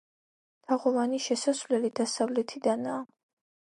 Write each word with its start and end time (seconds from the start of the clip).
თაღოვანი 0.69 1.21
შესასვლელი 1.27 1.93
დასავლეთიდანაა. 2.03 3.05